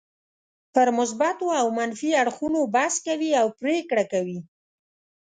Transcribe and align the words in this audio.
پر 0.73 0.87
مثبتو 0.99 1.45
او 1.59 1.67
منفي 1.77 2.09
اړخونو 2.21 2.59
بحث 2.75 2.95
کوي 3.07 3.31
او 3.41 3.47
پرېکړه 3.59 4.03
کوي. 4.11 4.39